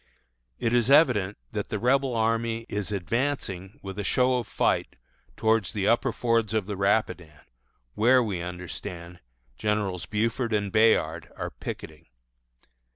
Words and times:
It 0.57 0.73
is 0.73 0.89
evident 0.89 1.37
that 1.51 1.69
the 1.69 1.77
Rebel 1.77 2.15
army 2.15 2.65
is 2.67 2.91
advancing 2.91 3.79
with 3.83 3.99
a 3.99 4.03
show 4.03 4.39
of 4.39 4.47
fight 4.47 4.95
towards 5.37 5.73
the 5.73 5.87
upper 5.87 6.11
fords 6.11 6.55
of 6.55 6.65
the 6.65 6.75
Rapidan, 6.75 7.41
where, 7.93 8.23
we 8.23 8.41
understand, 8.41 9.19
Generals 9.59 10.07
Buford 10.07 10.53
and 10.53 10.71
Bayard 10.71 11.31
are 11.35 11.51
picketing. 11.51 12.07